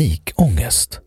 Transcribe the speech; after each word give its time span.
Panikångest. 0.00 1.00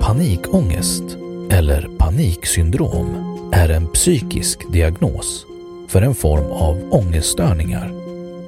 Panikångest, 0.00 1.02
eller 1.50 1.88
paniksyndrom, 1.98 3.06
är 3.52 3.68
en 3.68 3.86
psykisk 3.86 4.72
diagnos 4.72 5.46
för 5.88 6.02
en 6.02 6.14
form 6.14 6.52
av 6.52 6.88
ångeststörningar, 6.90 7.92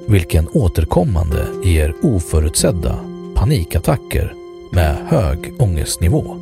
vilken 0.07 0.49
återkommande 0.49 1.47
ger 1.65 1.95
oförutsedda 2.03 2.99
panikattacker 3.35 4.35
med 4.71 4.97
hög 5.07 5.53
ångestnivå. 5.59 6.37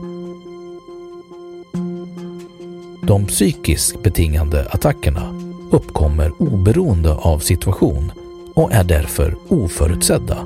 De 3.02 3.26
psykiskt 3.26 4.02
betingade 4.02 4.68
attackerna 4.68 5.40
uppkommer 5.70 6.32
oberoende 6.38 7.14
av 7.14 7.38
situation 7.38 8.12
och 8.54 8.72
är 8.72 8.84
därför 8.84 9.36
oförutsedda, 9.48 10.38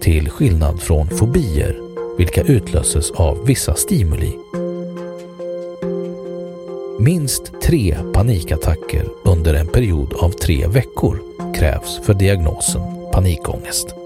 till 0.00 0.30
skillnad 0.30 0.80
från 0.80 1.08
fobier 1.08 1.80
vilka 2.18 2.42
utlöses 2.42 3.10
av 3.10 3.46
vissa 3.46 3.74
stimuli. 3.74 4.38
Minst 6.98 7.60
tre 7.62 7.96
panikattacker 8.12 9.08
under 9.24 9.54
en 9.54 9.66
period 9.66 10.12
av 10.12 10.30
tre 10.30 10.66
veckor 10.66 11.22
krävs 11.54 12.00
för 12.04 12.14
diagnosen 12.14 12.82
panikångest. 13.12 14.03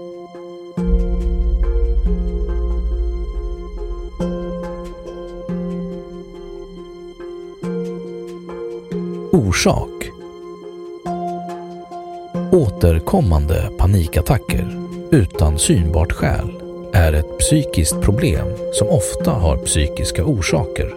Orsak 9.49 10.11
Återkommande 12.51 13.69
panikattacker 13.77 14.67
utan 15.11 15.59
synbart 15.59 16.11
skäl 16.11 16.61
är 16.93 17.13
ett 17.13 17.39
psykiskt 17.39 18.01
problem 18.01 18.47
som 18.73 18.87
ofta 18.87 19.31
har 19.31 19.57
psykiska 19.57 20.25
orsaker. 20.25 20.93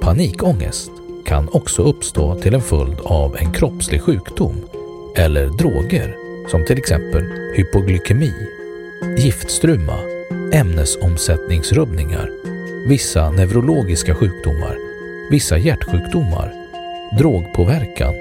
Panikångest 0.00 0.90
kan 1.24 1.48
också 1.52 1.82
uppstå 1.82 2.34
till 2.34 2.54
en 2.54 2.62
följd 2.62 3.00
av 3.04 3.36
en 3.36 3.52
kroppslig 3.52 4.02
sjukdom 4.02 4.56
eller 5.16 5.46
droger 5.46 6.16
som 6.50 6.64
till 6.64 6.78
exempel 6.78 7.22
hypoglykemi, 7.56 8.32
giftstruma, 9.18 9.98
ämnesomsättningsrubbningar, 10.52 12.30
vissa 12.88 13.30
neurologiska 13.30 14.14
sjukdomar, 14.14 14.76
vissa 15.30 15.58
hjärtsjukdomar, 15.58 16.57
drogpåverkan, 17.12 18.14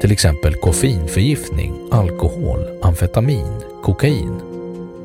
till 0.00 0.12
exempel 0.12 0.54
koffeinförgiftning, 0.54 1.74
alkohol, 1.90 2.60
amfetamin, 2.82 3.52
kokain, 3.82 4.40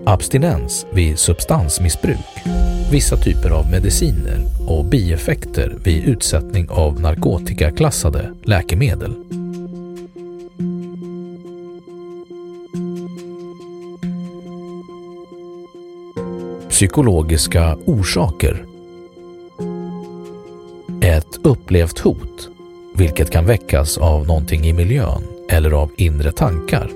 abstinens 0.05 0.85
vid 0.91 1.19
substansmissbruk, 1.19 2.43
vissa 2.91 3.17
typer 3.17 3.49
av 3.49 3.71
mediciner 3.71 4.45
och 4.67 4.85
bieffekter 4.85 5.77
vid 5.83 6.03
utsättning 6.03 6.69
av 6.69 7.01
narkotikaklassade 7.01 8.33
läkemedel. 8.43 9.15
Psykologiska 16.69 17.77
orsaker 17.85 18.65
Ett 21.01 21.39
upplevt 21.43 21.99
hot, 21.99 22.49
vilket 22.99 23.31
kan 23.31 23.45
väckas 23.45 23.97
av 23.97 24.27
någonting 24.27 24.65
i 24.65 24.73
miljön 24.73 25.23
eller 25.49 25.71
av 25.71 25.91
inre 25.95 26.31
tankar, 26.31 26.91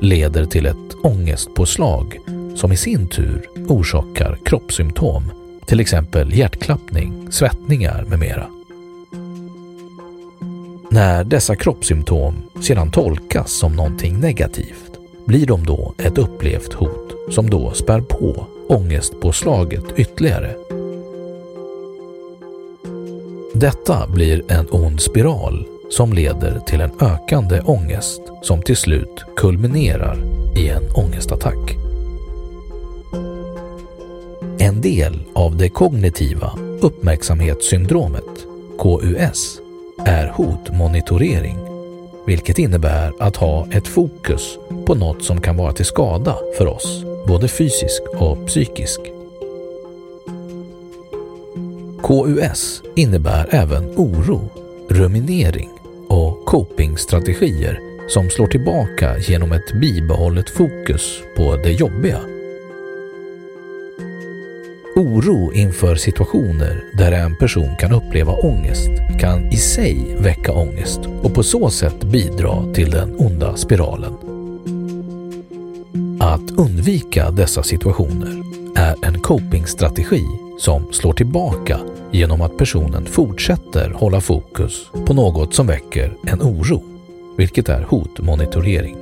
leder 0.00 0.44
till 0.44 0.66
ett 0.66 0.94
ångestpåslag 1.02 2.18
som 2.56 2.72
i 2.72 2.76
sin 2.76 3.08
tur 3.08 3.48
orsakar 3.68 4.38
kroppssymptom, 4.44 5.32
till 5.66 5.80
exempel 5.80 6.34
hjärtklappning, 6.34 7.32
svettningar 7.32 8.04
med 8.04 8.18
mera. 8.18 8.46
När 10.90 11.24
dessa 11.24 11.56
kroppssymptom 11.56 12.34
sedan 12.62 12.90
tolkas 12.90 13.52
som 13.52 13.76
någonting 13.76 14.20
negativt 14.20 14.92
blir 15.26 15.46
de 15.46 15.66
då 15.66 15.94
ett 15.98 16.18
upplevt 16.18 16.72
hot 16.72 17.12
som 17.30 17.50
då 17.50 17.72
spär 17.72 18.00
på 18.00 18.46
ångestpåslaget 18.68 19.84
ytterligare. 19.96 20.54
Detta 23.60 24.06
blir 24.06 24.52
en 24.52 24.66
ond 24.70 25.00
spiral 25.00 25.66
som 25.90 26.12
leder 26.12 26.60
till 26.66 26.80
en 26.80 26.90
ökande 27.00 27.60
ångest 27.60 28.20
som 28.42 28.62
till 28.62 28.76
slut 28.76 29.24
kulminerar 29.36 30.18
i 30.56 30.68
en 30.68 30.82
ångestattack. 30.94 31.76
En 34.58 34.80
del 34.80 35.20
av 35.34 35.56
det 35.56 35.68
kognitiva 35.68 36.52
uppmärksamhetssyndromet, 36.80 38.46
KUS, 38.78 39.60
är 40.06 40.28
hotmonitorering, 40.28 41.58
vilket 42.26 42.58
innebär 42.58 43.12
att 43.18 43.36
ha 43.36 43.66
ett 43.72 43.88
fokus 43.88 44.58
på 44.86 44.94
något 44.94 45.24
som 45.24 45.40
kan 45.40 45.56
vara 45.56 45.72
till 45.72 45.86
skada 45.86 46.36
för 46.58 46.66
oss, 46.66 47.04
både 47.26 47.48
fysisk 47.48 48.02
och 48.14 48.46
psykisk. 48.46 49.00
KUS 52.02 52.82
innebär 52.96 53.48
även 53.50 53.84
oro, 53.96 54.40
ruminering 54.88 55.70
och 56.08 56.44
copingstrategier 56.44 57.80
som 58.08 58.30
slår 58.30 58.46
tillbaka 58.46 59.18
genom 59.18 59.52
ett 59.52 59.72
bibehållet 59.80 60.50
fokus 60.50 61.20
på 61.36 61.56
det 61.56 61.72
jobbiga. 61.72 62.20
Oro 64.96 65.52
inför 65.52 65.94
situationer 65.94 66.84
där 66.94 67.12
en 67.12 67.36
person 67.36 67.76
kan 67.78 67.92
uppleva 67.92 68.32
ångest 68.32 68.90
kan 69.20 69.46
i 69.52 69.56
sig 69.56 70.16
väcka 70.18 70.52
ångest 70.52 71.00
och 71.22 71.34
på 71.34 71.42
så 71.42 71.70
sätt 71.70 72.04
bidra 72.04 72.74
till 72.74 72.90
den 72.90 73.14
onda 73.18 73.56
spiralen. 73.56 74.12
Att 76.20 76.50
undvika 76.50 77.30
dessa 77.30 77.62
situationer 77.62 78.42
är 78.76 78.96
en 79.02 79.20
copingstrategi 79.20 80.24
som 80.58 80.92
slår 80.92 81.12
tillbaka 81.12 81.80
genom 82.12 82.40
att 82.40 82.56
personen 82.56 83.06
fortsätter 83.06 83.90
hålla 83.90 84.20
fokus 84.20 84.90
på 85.06 85.14
något 85.14 85.54
som 85.54 85.66
väcker 85.66 86.12
en 86.26 86.42
oro, 86.42 86.82
vilket 87.36 87.68
är 87.68 87.82
hotmonitorering. 87.82 88.96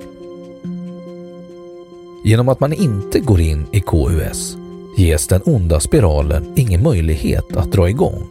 Genom 2.24 2.48
att 2.48 2.60
man 2.60 2.72
inte 2.72 3.20
går 3.20 3.40
in 3.40 3.66
i 3.72 3.80
KUS 3.80 4.56
ges 4.96 5.26
den 5.26 5.40
onda 5.44 5.80
spiralen 5.80 6.52
ingen 6.56 6.82
möjlighet 6.82 7.56
att 7.56 7.72
dra 7.72 7.88
igång. 7.88 8.26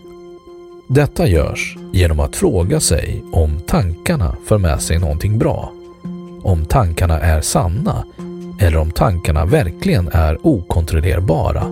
Detta 0.88 1.28
görs 1.28 1.78
genom 1.94 2.20
att 2.20 2.36
fråga 2.36 2.80
sig 2.80 3.24
om 3.32 3.60
tankarna 3.68 4.36
för 4.46 4.58
med 4.58 4.82
sig 4.82 5.00
någonting 5.00 5.38
bra, 5.38 5.74
om 6.42 6.66
tankarna 6.66 7.20
är 7.20 7.42
sanna 7.42 8.06
eller 8.60 8.78
om 8.78 8.92
tankarna 8.92 9.46
verkligen 9.46 10.08
är 10.08 10.48
okontrollerbara. 10.48 11.64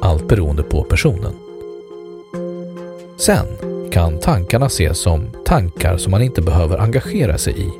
Allt 0.00 0.28
beroende 0.28 0.62
på 0.62 0.82
personen. 0.82 1.43
Sen 3.16 3.46
kan 3.90 4.18
tankarna 4.18 4.66
ses 4.66 4.98
som 4.98 5.30
tankar 5.44 5.96
som 5.96 6.10
man 6.10 6.22
inte 6.22 6.42
behöver 6.42 6.78
engagera 6.78 7.38
sig 7.38 7.60
i. 7.60 7.70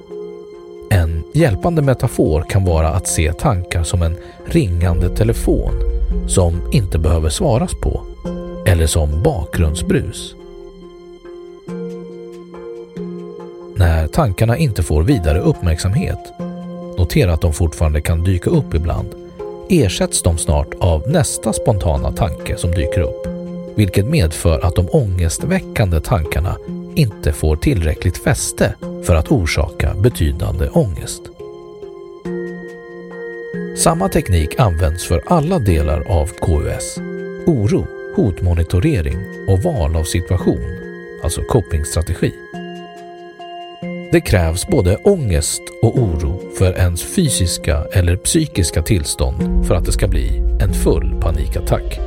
En 0.90 1.22
hjälpande 1.32 1.82
metafor 1.82 2.44
kan 2.48 2.64
vara 2.64 2.88
att 2.88 3.08
se 3.08 3.32
tankar 3.32 3.82
som 3.82 4.02
en 4.02 4.16
ringande 4.46 5.08
telefon 5.08 5.74
som 6.28 6.72
inte 6.72 6.98
behöver 6.98 7.28
svaras 7.28 7.74
på 7.74 8.00
eller 8.66 8.86
som 8.86 9.22
bakgrundsbrus. 9.22 10.34
När 13.76 14.06
tankarna 14.06 14.56
inte 14.56 14.82
får 14.82 15.02
vidare 15.02 15.40
uppmärksamhet, 15.40 16.32
notera 16.98 17.32
att 17.32 17.40
de 17.40 17.52
fortfarande 17.52 18.00
kan 18.00 18.24
dyka 18.24 18.50
upp 18.50 18.74
ibland, 18.74 19.08
ersätts 19.68 20.22
de 20.22 20.38
snart 20.38 20.74
av 20.80 21.08
nästa 21.08 21.52
spontana 21.52 22.12
tanke 22.12 22.56
som 22.56 22.70
dyker 22.70 23.00
upp, 23.00 23.33
vilket 23.76 24.06
medför 24.06 24.60
att 24.66 24.76
de 24.76 24.88
ångestväckande 24.90 26.00
tankarna 26.00 26.56
inte 26.94 27.32
får 27.32 27.56
tillräckligt 27.56 28.18
fäste 28.24 28.74
för 29.04 29.14
att 29.14 29.32
orsaka 29.32 29.94
betydande 29.94 30.68
ångest. 30.68 31.22
Samma 33.76 34.08
teknik 34.08 34.60
används 34.60 35.04
för 35.04 35.22
alla 35.26 35.58
delar 35.58 36.00
av 36.00 36.26
KUS. 36.26 36.98
Oro, 37.46 37.86
hotmonitorering 38.16 39.16
och 39.48 39.62
val 39.62 39.96
av 39.96 40.04
situation, 40.04 40.62
alltså 41.22 41.42
copingstrategi. 41.42 42.32
Det 44.12 44.20
krävs 44.20 44.66
både 44.66 44.96
ångest 44.96 45.62
och 45.82 45.98
oro 45.98 46.40
för 46.58 46.78
ens 46.78 47.02
fysiska 47.02 47.84
eller 47.92 48.16
psykiska 48.16 48.82
tillstånd 48.82 49.66
för 49.66 49.74
att 49.74 49.84
det 49.84 49.92
ska 49.92 50.08
bli 50.08 50.42
en 50.60 50.74
full 50.74 51.20
panikattack. 51.20 52.00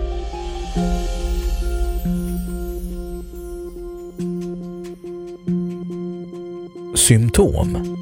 Symptom 7.07 7.98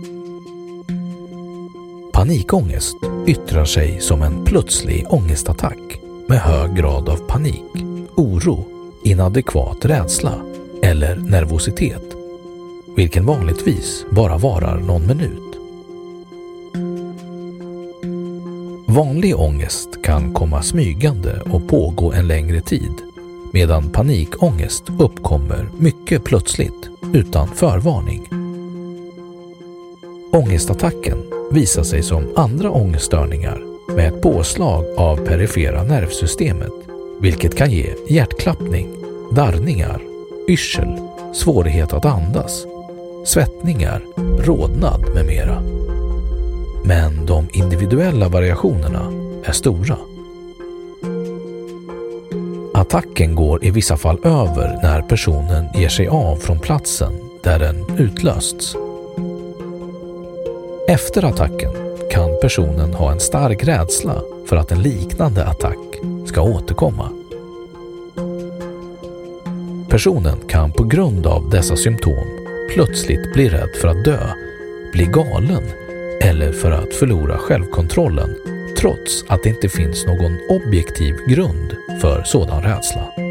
Panikångest 2.13 2.97
yttrar 3.27 3.65
sig 3.65 3.99
som 4.01 4.21
en 4.21 4.45
plötslig 4.45 5.05
ångestattack 5.09 5.99
med 6.27 6.37
hög 6.37 6.75
grad 6.75 7.09
av 7.09 7.17
panik, 7.17 7.63
oro, 8.15 8.65
inadekvat 9.03 9.85
rädsla 9.85 10.33
eller 10.83 11.15
nervositet, 11.15 12.15
vilken 12.95 13.25
vanligtvis 13.25 14.05
bara 14.11 14.37
varar 14.37 14.79
någon 14.79 15.07
minut. 15.07 15.55
Vanlig 18.87 19.39
ångest 19.39 19.89
kan 20.03 20.33
komma 20.33 20.61
smygande 20.63 21.41
och 21.41 21.67
pågå 21.67 22.13
en 22.13 22.27
längre 22.27 22.61
tid 22.61 22.93
medan 23.53 23.89
panikångest 23.89 24.83
uppkommer 24.99 25.69
mycket 25.77 26.23
plötsligt 26.23 26.89
utan 27.13 27.47
förvarning. 27.47 28.44
Ångestattacken 30.35 31.17
visar 31.51 31.83
sig 31.83 32.03
som 32.03 32.33
andra 32.35 32.71
ångeststörningar 32.71 33.61
med 33.95 34.07
ett 34.07 34.21
påslag 34.21 34.85
av 34.97 35.17
perifera 35.17 35.83
nervsystemet, 35.83 36.71
vilket 37.19 37.57
kan 37.57 37.71
ge 37.71 37.93
hjärtklappning, 38.09 38.89
darrningar, 39.31 40.01
yrsel, 40.47 40.99
svårighet 41.33 41.93
att 41.93 42.05
andas, 42.05 42.65
svettningar, 43.25 44.01
rodnad 44.45 45.05
med 45.13 45.25
mera. 45.25 45.61
Men 46.85 47.25
de 47.25 47.49
individuella 47.53 48.29
variationerna 48.29 49.11
är 49.45 49.51
stora. 49.51 49.97
Attacken 52.73 53.35
går 53.35 53.65
i 53.65 53.71
vissa 53.71 53.97
fall 53.97 54.19
över 54.23 54.79
när 54.83 55.01
personen 55.01 55.65
ger 55.75 55.89
sig 55.89 56.07
av 56.07 56.35
från 56.35 56.59
platsen 56.59 57.13
där 57.43 57.59
den 57.59 57.99
utlösts 57.99 58.75
efter 60.87 61.25
attacken 61.25 61.71
kan 62.11 62.29
personen 62.41 62.93
ha 62.93 63.11
en 63.11 63.19
stark 63.19 63.63
rädsla 63.63 64.21
för 64.45 64.55
att 64.55 64.71
en 64.71 64.81
liknande 64.81 65.45
attack 65.45 65.77
ska 66.25 66.41
återkomma. 66.41 67.09
Personen 69.89 70.37
kan 70.47 70.71
på 70.71 70.83
grund 70.83 71.27
av 71.27 71.49
dessa 71.49 71.75
symptom 71.75 72.27
plötsligt 72.73 73.33
bli 73.33 73.49
rädd 73.49 73.69
för 73.81 73.87
att 73.87 74.05
dö, 74.05 74.19
bli 74.93 75.05
galen 75.05 75.63
eller 76.21 76.51
för 76.51 76.71
att 76.71 76.93
förlora 76.93 77.37
självkontrollen 77.37 78.35
trots 78.77 79.25
att 79.27 79.43
det 79.43 79.49
inte 79.49 79.69
finns 79.69 80.05
någon 80.05 80.37
objektiv 80.49 81.15
grund 81.27 81.75
för 82.01 82.23
sådan 82.23 82.63
rädsla. 82.63 83.24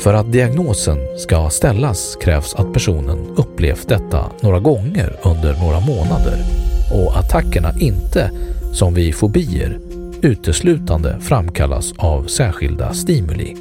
För 0.00 0.14
att 0.14 0.32
diagnosen 0.32 0.98
ska 1.18 1.50
ställas 1.50 2.16
krävs 2.16 2.54
att 2.54 2.72
personen 2.72 3.26
upplevt 3.36 3.88
detta 3.88 4.30
några 4.40 4.60
gånger 4.60 5.16
under 5.22 5.56
några 5.62 5.80
månader 5.80 6.38
och 6.94 7.18
attackerna 7.18 7.72
inte, 7.80 8.30
som 8.72 8.94
vid 8.94 9.14
fobier, 9.14 9.78
uteslutande 10.22 11.20
framkallas 11.20 11.92
av 11.96 12.26
särskilda 12.26 12.94
stimuli. 12.94 13.56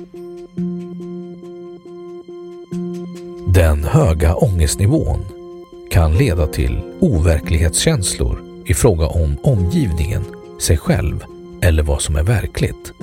Den 3.54 3.84
höga 3.84 4.36
ångestnivån 4.36 5.20
kan 5.92 6.14
leda 6.14 6.48
till 6.48 6.82
overklighetskänslor 7.00 8.40
i 8.66 8.74
fråga 8.74 9.08
om 9.08 9.38
omgivningen, 9.44 10.24
sig 10.62 10.78
själv 10.78 11.24
eller 11.62 11.84
vad 11.84 12.02
som 12.02 12.16
är 12.16 12.24
verkligt. 12.24 12.94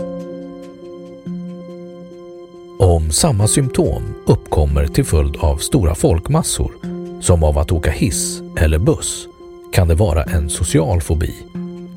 Om 2.97 3.11
samma 3.11 3.49
symptom 3.49 4.03
uppkommer 4.27 4.87
till 4.87 5.05
följd 5.05 5.37
av 5.37 5.57
stora 5.57 5.95
folkmassor, 5.95 6.73
som 7.21 7.45
av 7.45 7.59
att 7.59 7.73
åka 7.73 7.91
hiss 7.91 8.43
eller 8.57 8.79
buss, 8.79 9.29
kan 9.73 9.89
det 9.89 9.95
vara 9.95 10.23
en 10.23 10.51
social 10.51 11.01
fobi, 11.01 11.35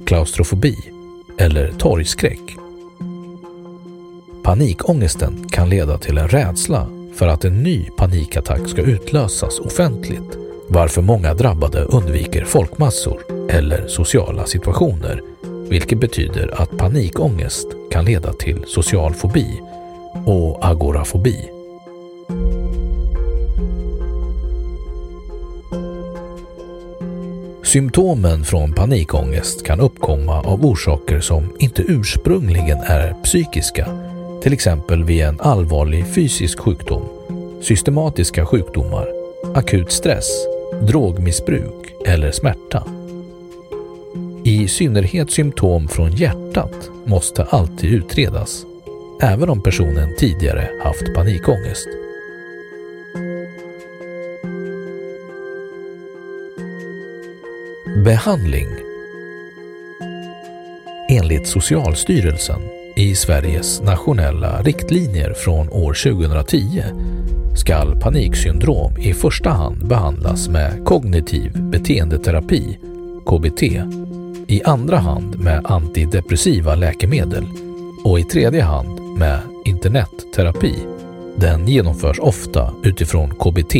klaustrofobi 0.05 0.75
eller 1.37 1.71
torgskräck. 1.71 2.55
Panikångesten 4.43 5.49
kan 5.49 5.69
leda 5.69 5.97
till 5.97 6.17
en 6.17 6.27
rädsla 6.27 6.87
för 7.15 7.27
att 7.27 7.45
en 7.45 7.63
ny 7.63 7.89
panikattack 7.97 8.69
ska 8.69 8.81
utlösas 8.81 9.59
offentligt, 9.59 10.37
varför 10.67 11.01
många 11.01 11.33
drabbade 11.33 11.83
undviker 11.83 12.45
folkmassor 12.45 13.21
eller 13.49 13.87
sociala 13.87 14.45
situationer, 14.45 15.21
vilket 15.69 15.99
betyder 15.99 16.61
att 16.61 16.77
panikångest 16.77 17.67
kan 17.91 18.05
leda 18.05 18.33
till 18.33 18.63
social 18.67 19.13
fobi 19.13 19.61
och 20.25 20.65
agorafobi. 20.65 21.49
Symptomen 27.63 28.43
från 28.43 28.73
panikångest 28.73 29.65
kan 29.65 29.79
uppkomma 29.79 30.41
av 30.41 30.65
orsaker 30.65 31.19
som 31.19 31.55
inte 31.59 31.81
ursprungligen 31.87 32.77
är 32.77 33.13
psykiska, 33.23 33.87
till 34.41 34.53
exempel 34.53 35.03
vid 35.03 35.21
en 35.21 35.39
allvarlig 35.41 36.07
fysisk 36.07 36.59
sjukdom, 36.59 37.03
systematiska 37.61 38.45
sjukdomar, 38.45 39.07
akut 39.55 39.91
stress, 39.91 40.29
drogmissbruk 40.81 41.93
eller 42.05 42.31
smärta. 42.31 42.83
I 44.43 44.67
synnerhet 44.67 45.31
symptom 45.31 45.87
från 45.87 46.11
hjärtat 46.11 46.89
måste 47.05 47.43
alltid 47.43 47.93
utredas 47.93 48.65
även 49.21 49.49
om 49.49 49.61
personen 49.61 50.15
tidigare 50.15 50.69
haft 50.83 51.13
panikångest. 51.15 51.87
Behandling 58.05 58.67
Enligt 61.09 61.47
Socialstyrelsen 61.47 62.61
i 62.95 63.15
Sveriges 63.15 63.81
nationella 63.81 64.61
riktlinjer 64.61 65.33
från 65.33 65.69
år 65.69 65.93
2010 65.93 66.83
ska 67.55 67.99
paniksyndrom 67.99 68.97
i 68.97 69.13
första 69.13 69.49
hand 69.49 69.87
behandlas 69.87 70.49
med 70.49 70.85
kognitiv 70.85 71.51
beteendeterapi, 71.61 72.79
KBT, 73.25 73.63
i 74.47 74.61
andra 74.63 74.97
hand 74.97 75.39
med 75.39 75.65
antidepressiva 75.65 76.75
läkemedel 76.75 77.45
och 78.03 78.19
i 78.19 78.23
tredje 78.23 78.63
hand 78.63 78.98
med 79.19 79.39
internetterapi. 79.65 80.75
Den 81.35 81.67
genomförs 81.67 82.19
ofta 82.19 82.73
utifrån 82.83 83.29
KBT 83.29 83.75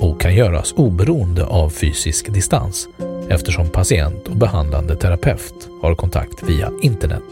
och 0.00 0.20
kan 0.20 0.34
göras 0.34 0.74
oberoende 0.76 1.46
av 1.46 1.70
fysisk 1.70 2.32
distans 2.34 2.88
eftersom 3.28 3.70
patient 3.70 4.28
och 4.28 4.36
behandlande 4.36 4.96
terapeut 4.96 5.68
har 5.82 5.94
kontakt 5.94 6.42
via 6.42 6.70
internet. 6.82 7.24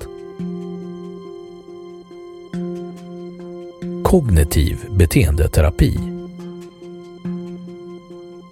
Kognitiv 4.05 4.79
beteendeterapi 4.91 5.99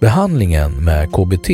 Behandlingen 0.01 0.71
med 0.71 1.11
KBT 1.11 1.49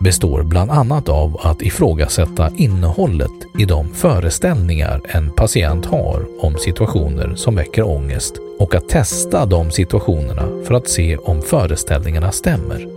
består 0.00 0.42
bland 0.42 0.70
annat 0.70 1.08
av 1.08 1.40
att 1.42 1.62
ifrågasätta 1.62 2.50
innehållet 2.56 3.30
i 3.58 3.64
de 3.64 3.94
föreställningar 3.94 5.00
en 5.04 5.30
patient 5.30 5.86
har 5.86 6.44
om 6.44 6.56
situationer 6.58 7.34
som 7.34 7.54
väcker 7.54 7.82
ångest 7.82 8.34
och 8.58 8.74
att 8.74 8.88
testa 8.88 9.46
de 9.46 9.70
situationerna 9.70 10.64
för 10.64 10.74
att 10.74 10.88
se 10.88 11.16
om 11.16 11.42
föreställningarna 11.42 12.32
stämmer. 12.32 12.88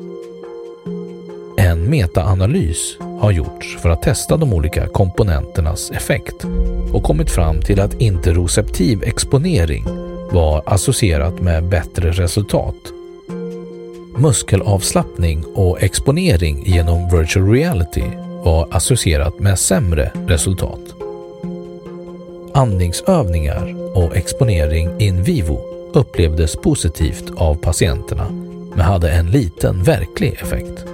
En 1.58 1.90
metaanalys 1.90 2.98
har 3.20 3.32
gjorts 3.32 3.78
för 3.78 3.90
att 3.90 4.02
testa 4.02 4.38
de 4.38 4.54
olika 4.54 4.88
komponenternas 4.88 5.92
effekt 5.92 6.46
och 6.94 7.04
kommit 7.04 7.30
fram 7.30 7.62
till 7.62 7.80
att 7.80 8.02
interoceptiv 8.02 9.04
exponering 9.04 9.86
var 10.32 10.64
associerat 10.66 11.42
med 11.42 11.64
bättre 11.64 12.12
resultat 12.12 12.76
muskelavslappning 14.24 15.46
och 15.46 15.84
exponering 15.84 16.64
genom 16.66 17.10
virtual 17.10 17.50
reality 17.50 18.04
var 18.44 18.68
associerat 18.72 19.40
med 19.40 19.60
sämre 19.60 20.12
resultat. 20.28 20.80
Andningsövningar 22.54 23.76
och 23.98 24.16
exponering 24.16 25.02
in 25.02 25.24
vivo 25.24 25.62
upplevdes 25.94 26.56
positivt 26.56 27.32
av 27.36 27.56
patienterna 27.56 28.30
men 28.70 28.80
hade 28.80 29.12
en 29.12 29.32
liten 29.32 29.84
verklig 29.84 30.34
effekt. 30.34 30.86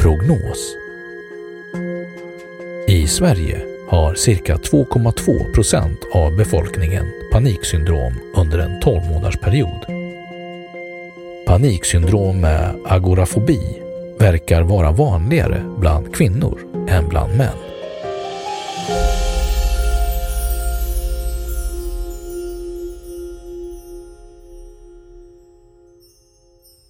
Prognos 0.00 0.74
I 2.88 3.06
Sverige 3.06 3.77
har 3.88 4.14
cirka 4.14 4.56
2,2 4.56 5.52
procent 5.54 5.98
av 6.14 6.36
befolkningen 6.36 7.06
paniksyndrom 7.32 8.12
under 8.34 8.58
en 8.58 8.80
12 8.80 9.02
månadersperiod. 9.10 9.86
Paniksyndrom 11.46 12.40
med 12.40 12.74
agorafobi 12.86 13.60
verkar 14.18 14.62
vara 14.62 14.92
vanligare 14.92 15.62
bland 15.78 16.14
kvinnor 16.14 16.60
än 16.88 17.08
bland 17.08 17.36
män. 17.36 17.58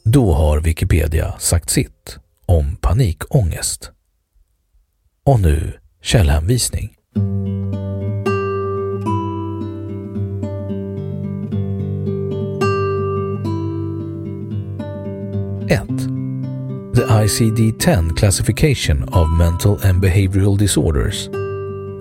Då 0.05 0.33
har 0.33 0.61
Wikipedia 0.61 1.35
sagt 1.39 1.71
sitt 1.71 2.19
om 2.47 2.77
panikångest. 2.77 3.91
Och 5.25 5.41
nu 5.41 5.73
källhänvisning. 6.03 6.99
The 16.99 17.05
ICD-10 17.05 18.17
classification 18.17 19.05
of 19.13 19.31
mental 19.31 19.79
and 19.85 20.03
behavioral 20.03 20.59
disorders. 20.59 21.29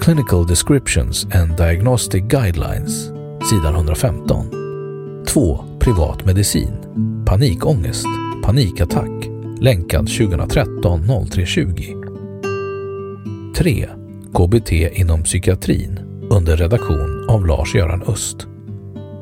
Clinical 0.01 0.43
Descriptions 0.43 1.27
and 1.33 1.55
Diagnostic 1.55 2.23
Guidelines. 2.23 3.13
Sidan 3.47 3.75
115 3.75 5.25
2. 5.27 5.77
Privatmedicin. 5.79 7.23
Panikångest. 7.25 8.07
Panikattack. 8.43 9.29
Länkad 9.61 10.07
2013 10.07 11.03
0320 11.29 12.06
3. 13.57 13.87
KBT 14.33 14.71
inom 14.71 15.23
psykiatrin 15.23 15.99
under 16.29 16.57
redaktion 16.57 17.29
av 17.29 17.45
Lars-Göran 17.45 18.03
Öst 18.03 18.47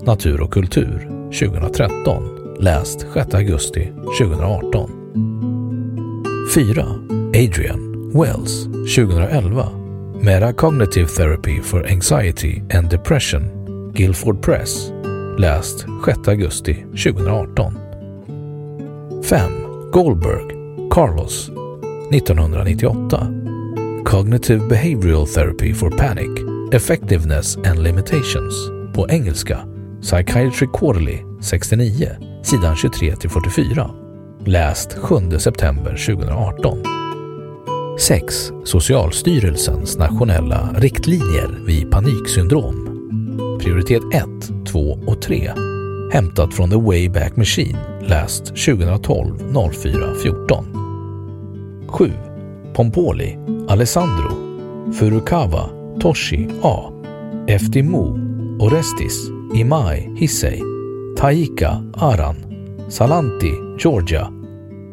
Natur 0.05 0.41
och 0.41 0.53
kultur 0.53 1.09
2013 1.39 2.55
läst 2.59 3.07
6 3.13 3.33
augusti 3.33 3.91
2018 4.19 4.91
4. 6.55 6.85
Adrian 7.27 8.11
Wells 8.13 8.63
2011 8.95 9.69
Metacognitive 10.21 11.07
Therapy 11.07 11.61
for 11.61 11.91
Anxiety 11.91 12.61
and 12.73 12.89
Depression 12.89 13.43
Guilford 13.93 14.41
Press 14.41 14.91
läst 15.37 15.85
6 16.05 16.27
augusti 16.27 16.73
2018 16.73 17.77
5. 19.23 19.51
Goldberg 19.91 20.45
Carlos 20.91 21.49
1998 22.11 23.44
Cognitive 24.05 24.67
Behavioral 24.67 25.25
Therapy 25.25 25.73
for 25.73 25.89
Panic 25.97 26.29
Effectiveness 26.71 27.57
and 27.57 27.83
Limitations 27.83 28.53
på 28.95 29.07
engelska 29.09 29.59
Psychiatry 30.01 30.67
Quarterly 30.73 31.19
69 31.41 32.09
sidan 32.43 32.75
23-44 32.75 33.89
Läst 34.45 34.97
7 34.97 35.39
september 35.39 35.91
2018 35.91 36.83
6. 37.99 38.51
Socialstyrelsens 38.65 39.97
nationella 39.97 40.69
riktlinjer 40.77 41.65
vid 41.65 41.91
paniksyndrom 41.91 42.85
Prioritet 43.61 44.03
1, 44.13 44.25
2 44.71 44.79
och 45.07 45.21
3 45.21 45.51
Hämtat 46.13 46.53
från 46.53 46.69
The 46.69 46.77
Wayback 46.77 47.35
Machine 47.35 47.77
Läst 48.01 48.45
2012 48.45 49.37
04 49.73 50.15
14 50.23 50.65
7. 51.87 52.11
Pompoli, 52.73 53.37
Alessandro 53.69 54.29
Furukawa, 54.91 55.69
Toshi 55.99 56.49
A. 56.63 56.91
Eftimo, 57.51 58.15
Orestis, 58.59 59.29
Imai, 59.53 60.07
Hissei 60.17 60.61
Taika, 61.15 61.81
Aran 62.01 62.35
Salanti, 62.89 63.77
Georgia 63.77 64.31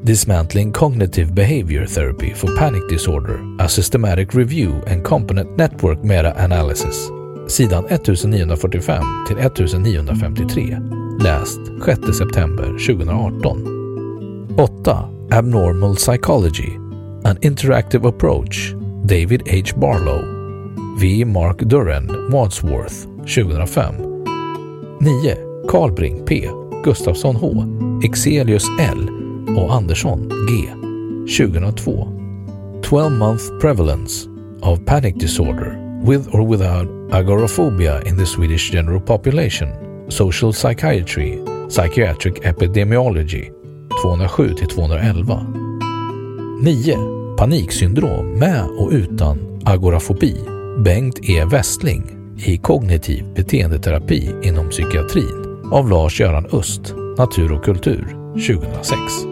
Dismantling 0.05 0.73
Cognitive 0.73 1.35
Behavior 1.35 1.87
Therapy 1.87 2.33
for 2.35 2.57
Panic 2.57 2.89
Disorder, 2.89 3.41
A 3.61 3.69
Systematic 3.69 4.35
Review 4.35 4.83
and 4.87 5.05
Component 5.05 5.57
Network 5.57 6.03
Meta-Analysis. 6.03 7.09
Sidan 7.47 7.85
1945 7.85 9.03
till 9.29 9.39
1953. 9.39 10.77
Läst 11.21 11.61
6 11.85 12.19
september 12.19 12.67
2018. 12.79 14.57
8. 14.59 14.89
Abnormal 15.31 15.97
Psychology 15.97 16.82
An 17.25 17.37
Interactive 17.39 18.05
Approach 18.05 18.75
David 19.07 19.45
H. 19.47 19.77
Barlow 19.77 20.23
V. 20.97 21.25
Mark 21.25 21.59
Duren, 21.59 22.31
Wadsworth 22.31 23.07
2005 23.27 24.01
9. 25.01 25.37
Karlbring 25.67 26.27
P. 26.27 26.49
Gustafsson 26.83 27.37
H. 27.37 28.05
Exelius 28.05 28.67
L 28.81 29.09
och 29.57 29.73
Andersson 29.73 30.29
G 30.49 30.69
2002 31.37 32.81
12 32.83 33.13
month 33.13 33.61
prevalence 33.61 34.29
of 34.63 34.85
panic 34.85 35.15
disorder 35.15 35.79
with 36.05 36.35
or 36.35 36.43
without 36.43 36.89
agoraphobia 37.13 38.01
in 38.01 38.17
the 38.17 38.27
Swedish 38.27 38.71
general 38.71 39.01
population 39.01 39.69
social 40.11 40.53
psychiatry 40.53 41.39
psychiatric 41.69 42.43
epidemiology 42.43 43.53
207 44.03 44.67
211 44.69 45.62
9. 46.65 46.97
Paniksyndrom 47.39 48.39
med 48.39 48.65
och 48.79 48.91
utan 48.91 49.61
agorafobi 49.65 50.37
Bengt 50.85 51.19
E. 51.23 51.45
Westling 51.45 52.11
i 52.47 52.59
kognitiv 52.59 53.25
beteendeterapi 53.35 54.35
inom 54.43 54.71
psykiatrin 54.71 55.69
av 55.73 55.89
Lars-Göran 55.89 56.47
Öst, 56.53 56.95
Natur 57.19 57.53
och 57.53 57.65
kultur 57.65 58.07
2006. 58.49 59.32